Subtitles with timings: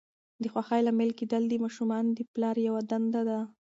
[0.41, 3.39] د خوښۍ لامل کېدل د ماشومانو د پلار یوه دنده ده.